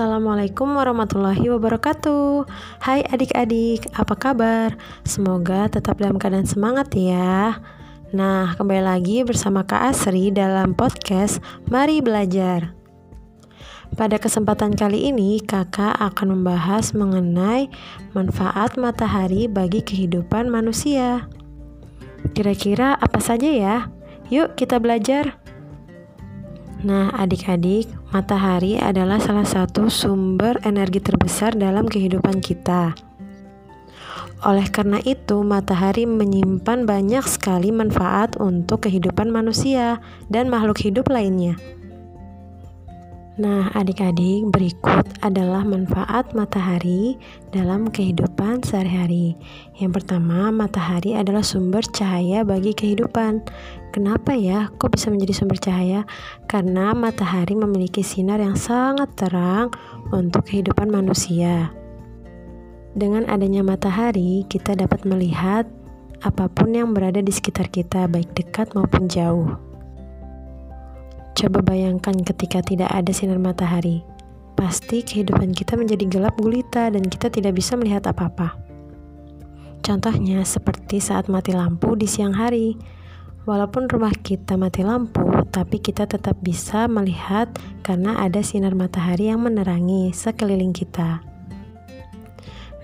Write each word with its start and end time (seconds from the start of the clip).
Assalamualaikum 0.00 0.80
warahmatullahi 0.80 1.44
wabarakatuh. 1.52 2.48
Hai 2.80 3.04
adik-adik, 3.04 3.84
apa 3.92 4.16
kabar? 4.16 4.72
Semoga 5.04 5.68
tetap 5.68 6.00
dalam 6.00 6.16
keadaan 6.16 6.48
semangat 6.48 6.88
ya. 6.96 7.60
Nah, 8.08 8.56
kembali 8.56 8.80
lagi 8.80 9.20
bersama 9.28 9.60
Kak 9.60 9.92
Asri 9.92 10.32
dalam 10.32 10.72
podcast 10.72 11.44
Mari 11.68 12.00
Belajar. 12.00 12.72
Pada 13.92 14.16
kesempatan 14.16 14.72
kali 14.72 15.12
ini, 15.12 15.36
kakak 15.36 15.92
akan 16.00 16.32
membahas 16.32 16.96
mengenai 16.96 17.68
manfaat 18.16 18.80
matahari 18.80 19.52
bagi 19.52 19.84
kehidupan 19.84 20.48
manusia. 20.48 21.28
Kira-kira 22.32 22.96
apa 22.96 23.20
saja 23.20 23.52
ya? 23.52 23.92
Yuk 24.32 24.56
kita 24.56 24.80
belajar 24.80 25.39
Nah, 26.80 27.12
adik-adik, 27.12 27.92
matahari 28.08 28.80
adalah 28.80 29.20
salah 29.20 29.44
satu 29.44 29.92
sumber 29.92 30.56
energi 30.64 30.96
terbesar 30.96 31.52
dalam 31.52 31.84
kehidupan 31.84 32.40
kita. 32.40 32.96
Oleh 34.40 34.64
karena 34.72 34.96
itu, 35.04 35.44
matahari 35.44 36.08
menyimpan 36.08 36.88
banyak 36.88 37.20
sekali 37.28 37.68
manfaat 37.68 38.40
untuk 38.40 38.88
kehidupan 38.88 39.28
manusia 39.28 40.00
dan 40.32 40.48
makhluk 40.48 40.80
hidup 40.80 41.12
lainnya. 41.12 41.60
Nah, 43.38 43.70
adik-adik, 43.78 44.50
berikut 44.50 45.06
adalah 45.22 45.62
manfaat 45.62 46.34
matahari 46.34 47.14
dalam 47.54 47.86
kehidupan 47.86 48.66
sehari-hari. 48.66 49.38
Yang 49.78 50.02
pertama, 50.02 50.50
matahari 50.50 51.14
adalah 51.14 51.46
sumber 51.46 51.86
cahaya 51.94 52.42
bagi 52.42 52.74
kehidupan. 52.74 53.38
Kenapa 53.94 54.34
ya? 54.34 54.66
Kok 54.74 54.98
bisa 54.98 55.14
menjadi 55.14 55.30
sumber 55.30 55.62
cahaya? 55.62 56.02
Karena 56.50 56.90
matahari 56.90 57.54
memiliki 57.54 58.02
sinar 58.02 58.42
yang 58.42 58.58
sangat 58.58 59.14
terang 59.14 59.70
untuk 60.10 60.50
kehidupan 60.50 60.90
manusia. 60.90 61.70
Dengan 62.98 63.30
adanya 63.30 63.62
matahari, 63.62 64.42
kita 64.50 64.74
dapat 64.74 65.06
melihat 65.06 65.70
apa 66.26 66.50
pun 66.50 66.74
yang 66.74 66.90
berada 66.90 67.22
di 67.22 67.30
sekitar 67.30 67.70
kita, 67.70 68.10
baik 68.10 68.34
dekat 68.34 68.74
maupun 68.74 69.06
jauh. 69.06 69.69
Coba 71.40 71.64
bayangkan 71.64 72.20
ketika 72.20 72.60
tidak 72.60 72.92
ada 72.92 73.08
sinar 73.16 73.40
matahari. 73.40 74.04
Pasti 74.60 75.00
kehidupan 75.00 75.56
kita 75.56 75.72
menjadi 75.72 76.04
gelap 76.04 76.36
gulita 76.36 76.92
dan 76.92 77.00
kita 77.08 77.32
tidak 77.32 77.56
bisa 77.56 77.80
melihat 77.80 78.04
apa-apa. 78.12 78.60
Contohnya 79.80 80.44
seperti 80.44 81.00
saat 81.00 81.32
mati 81.32 81.56
lampu 81.56 81.96
di 81.96 82.04
siang 82.04 82.36
hari. 82.36 82.76
Walaupun 83.48 83.88
rumah 83.88 84.12
kita 84.12 84.60
mati 84.60 84.84
lampu, 84.84 85.24
tapi 85.48 85.80
kita 85.80 86.04
tetap 86.04 86.36
bisa 86.44 86.84
melihat 86.84 87.48
karena 87.80 88.20
ada 88.20 88.44
sinar 88.44 88.76
matahari 88.76 89.32
yang 89.32 89.40
menerangi 89.40 90.12
sekeliling 90.12 90.76
kita. 90.76 91.24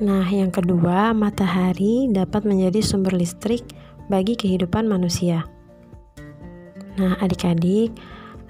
Nah, 0.00 0.24
yang 0.32 0.48
kedua, 0.48 1.12
matahari 1.12 2.08
dapat 2.08 2.48
menjadi 2.48 2.80
sumber 2.80 3.12
listrik 3.12 3.68
bagi 4.08 4.32
kehidupan 4.32 4.88
manusia. 4.88 5.44
Nah, 6.96 7.20
adik-adik, 7.20 7.92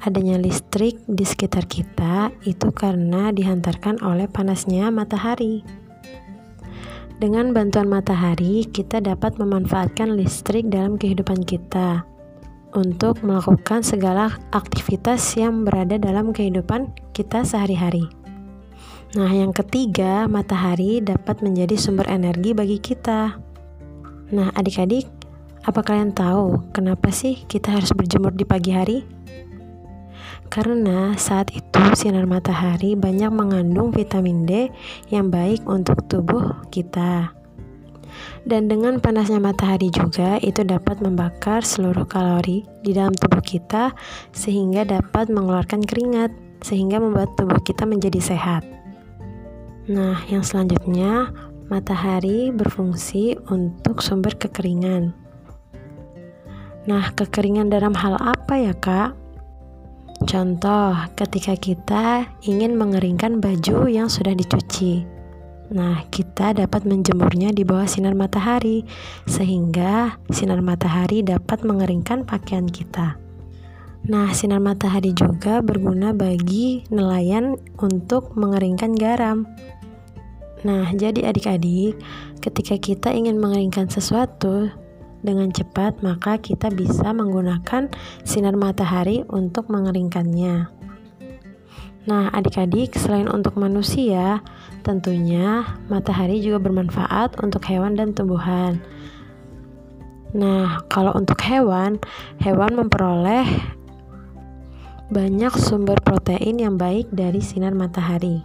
adanya 0.04 0.36
listrik 0.36 1.00
di 1.08 1.24
sekitar 1.24 1.64
kita 1.64 2.34
itu 2.44 2.68
karena 2.74 3.32
dihantarkan 3.32 4.02
oleh 4.04 4.28
panasnya 4.28 4.92
matahari. 4.92 5.64
Dengan 7.16 7.56
bantuan 7.56 7.88
matahari, 7.88 8.68
kita 8.68 9.00
dapat 9.00 9.40
memanfaatkan 9.40 10.20
listrik 10.20 10.68
dalam 10.68 11.00
kehidupan 11.00 11.48
kita 11.48 12.04
untuk 12.76 13.24
melakukan 13.24 13.80
segala 13.80 14.36
aktivitas 14.52 15.24
yang 15.40 15.64
berada 15.64 15.96
dalam 15.96 16.36
kehidupan 16.36 16.92
kita 17.16 17.40
sehari-hari. 17.40 18.04
Nah, 19.16 19.32
yang 19.32 19.56
ketiga, 19.56 20.28
matahari 20.28 21.00
dapat 21.00 21.40
menjadi 21.40 21.72
sumber 21.80 22.04
energi 22.12 22.52
bagi 22.52 22.76
kita. 22.76 23.40
Nah, 24.36 24.52
adik-adik, 24.52 25.08
apa 25.64 25.80
kalian 25.80 26.12
tahu 26.12 26.68
kenapa 26.76 27.08
sih 27.08 27.48
kita 27.48 27.80
harus 27.80 27.96
berjemur 27.96 28.36
di 28.36 28.44
pagi 28.44 28.76
hari? 28.76 28.98
Karena 30.46 31.12
saat 31.18 31.52
itu 31.52 31.82
sinar 31.98 32.24
matahari 32.24 32.94
banyak 32.94 33.28
mengandung 33.28 33.92
vitamin 33.92 34.46
D 34.46 34.70
yang 35.10 35.28
baik 35.28 35.66
untuk 35.66 36.06
tubuh 36.06 36.64
kita. 36.70 37.36
Dan 38.46 38.70
dengan 38.70 39.02
panasnya 39.02 39.42
matahari 39.42 39.90
juga 39.90 40.38
itu 40.38 40.62
dapat 40.62 41.02
membakar 41.02 41.66
seluruh 41.66 42.06
kalori 42.06 42.62
di 42.80 42.94
dalam 42.94 43.12
tubuh 43.12 43.42
kita 43.42 43.92
sehingga 44.30 44.86
dapat 44.86 45.28
mengeluarkan 45.28 45.82
keringat 45.82 46.30
sehingga 46.62 47.02
membuat 47.02 47.34
tubuh 47.36 47.58
kita 47.60 47.84
menjadi 47.84 48.22
sehat. 48.22 48.62
Nah, 49.90 50.22
yang 50.30 50.46
selanjutnya 50.46 51.30
matahari 51.66 52.54
berfungsi 52.54 53.38
untuk 53.50 54.02
sumber 54.02 54.34
kekeringan. 54.38 55.14
Nah, 56.86 57.10
kekeringan 57.18 57.66
dalam 57.66 57.94
hal 57.98 58.14
apa 58.14 58.54
ya, 58.62 58.74
Kak? 58.78 59.25
Contoh, 60.26 60.90
ketika 61.14 61.54
kita 61.54 62.26
ingin 62.42 62.74
mengeringkan 62.74 63.38
baju 63.38 63.86
yang 63.86 64.10
sudah 64.10 64.34
dicuci. 64.34 65.06
Nah, 65.70 66.02
kita 66.10 66.50
dapat 66.50 66.82
menjemurnya 66.82 67.54
di 67.54 67.62
bawah 67.62 67.86
sinar 67.86 68.18
matahari, 68.18 68.82
sehingga 69.30 70.18
sinar 70.34 70.66
matahari 70.66 71.22
dapat 71.22 71.62
mengeringkan 71.62 72.26
pakaian 72.26 72.66
kita. 72.66 73.14
Nah, 74.10 74.34
sinar 74.34 74.58
matahari 74.58 75.14
juga 75.14 75.62
berguna 75.62 76.10
bagi 76.10 76.82
nelayan 76.90 77.54
untuk 77.78 78.34
mengeringkan 78.34 78.98
garam. 78.98 79.46
Nah, 80.66 80.90
jadi 80.90 81.30
adik-adik, 81.30 82.02
ketika 82.42 82.74
kita 82.82 83.14
ingin 83.14 83.38
mengeringkan 83.38 83.86
sesuatu, 83.90 84.74
dengan 85.24 85.52
cepat, 85.52 86.00
maka 86.04 86.36
kita 86.40 86.68
bisa 86.72 87.12
menggunakan 87.12 87.88
sinar 88.24 88.56
matahari 88.56 89.24
untuk 89.30 89.68
mengeringkannya. 89.72 90.68
Nah, 92.06 92.30
adik-adik, 92.30 92.94
selain 92.94 93.26
untuk 93.26 93.58
manusia, 93.58 94.38
tentunya 94.86 95.66
matahari 95.90 96.38
juga 96.38 96.62
bermanfaat 96.62 97.42
untuk 97.42 97.66
hewan 97.66 97.98
dan 97.98 98.14
tumbuhan. 98.14 98.78
Nah, 100.30 100.86
kalau 100.86 101.10
untuk 101.18 101.42
hewan, 101.42 101.98
hewan 102.38 102.78
memperoleh 102.78 103.46
banyak 105.10 105.54
sumber 105.58 105.98
protein 106.02 106.62
yang 106.62 106.74
baik 106.78 107.10
dari 107.10 107.42
sinar 107.42 107.74
matahari. 107.74 108.42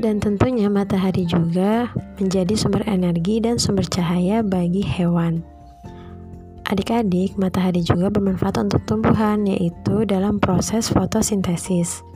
Dan 0.00 0.16
tentunya 0.18 0.66
matahari 0.66 1.28
juga 1.28 1.92
menjadi 2.18 2.56
sumber 2.56 2.86
energi 2.90 3.38
dan 3.38 3.60
sumber 3.60 3.84
cahaya 3.84 4.40
bagi 4.40 4.80
hewan. 4.80 5.44
Adik-adik, 6.70 7.34
matahari 7.34 7.82
juga 7.82 8.14
bermanfaat 8.14 8.62
untuk 8.62 8.86
tumbuhan, 8.86 9.42
yaitu 9.42 10.06
dalam 10.06 10.38
proses 10.38 10.86
fotosintesis 10.86 12.06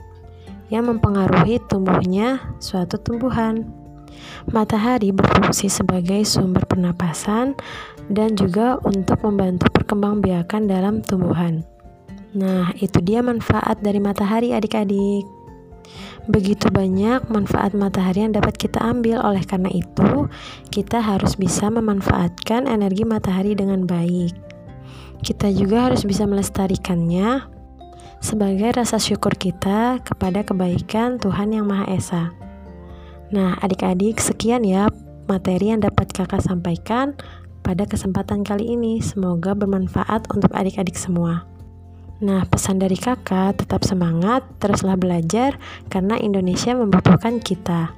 yang 0.71 0.87
mempengaruhi 0.87 1.59
tumbuhnya 1.67 2.39
suatu 2.63 2.95
tumbuhan. 2.95 3.67
Matahari 4.47 5.11
berfungsi 5.11 5.67
sebagai 5.67 6.23
sumber 6.23 6.63
pernapasan 6.63 7.59
dan 8.07 8.39
juga 8.39 8.79
untuk 8.87 9.19
membantu 9.27 9.67
perkembangbiakan 9.75 10.71
dalam 10.71 11.03
tumbuhan. 11.03 11.67
Nah, 12.31 12.71
itu 12.79 13.03
dia 13.03 13.19
manfaat 13.19 13.83
dari 13.83 13.99
matahari 13.99 14.55
adik-adik. 14.55 15.34
Begitu 16.25 16.73
banyak 16.73 17.29
manfaat 17.29 17.77
matahari 17.77 18.25
yang 18.25 18.33
dapat 18.33 18.57
kita 18.57 18.81
ambil, 18.81 19.21
oleh 19.21 19.45
karena 19.45 19.69
itu, 19.69 20.25
kita 20.73 20.97
harus 21.01 21.37
bisa 21.37 21.69
memanfaatkan 21.69 22.65
energi 22.65 23.05
matahari 23.05 23.53
dengan 23.53 23.85
baik 23.85 24.45
kita 25.25 25.49
juga 25.49 25.89
harus 25.89 26.05
bisa 26.05 26.29
melestarikannya 26.29 27.41
sebagai 28.21 28.77
rasa 28.77 29.01
syukur 29.01 29.33
kita 29.33 29.97
kepada 30.05 30.45
kebaikan 30.45 31.17
Tuhan 31.17 31.49
Yang 31.49 31.65
Maha 31.65 31.85
Esa. 31.89 32.23
Nah, 33.33 33.57
adik-adik, 33.57 34.21
sekian 34.21 34.61
ya 34.61 34.85
materi 35.25 35.73
yang 35.73 35.81
dapat 35.81 36.13
kakak 36.13 36.45
sampaikan 36.45 37.17
pada 37.65 37.89
kesempatan 37.89 38.45
kali 38.45 38.77
ini. 38.77 39.01
Semoga 39.01 39.57
bermanfaat 39.57 40.29
untuk 40.29 40.53
adik-adik 40.53 40.93
semua. 40.93 41.49
Nah, 42.25 42.41
pesan 42.49 42.81
dari 42.81 42.97
kakak, 42.97 43.61
tetap 43.61 43.85
semangat, 43.85 44.41
teruslah 44.57 44.97
belajar, 44.97 45.61
karena 45.93 46.17
Indonesia 46.17 46.73
membutuhkan 46.73 47.37
kita. 47.37 47.93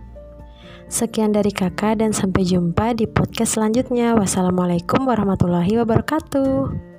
Sekian 0.91 1.31
dari 1.31 1.55
kakak 1.55 2.03
dan 2.03 2.11
sampai 2.11 2.43
jumpa 2.43 2.91
di 2.91 3.07
podcast 3.07 3.55
selanjutnya. 3.55 4.19
Wassalamualaikum 4.19 5.07
warahmatullahi 5.07 5.79
wabarakatuh. 5.79 6.96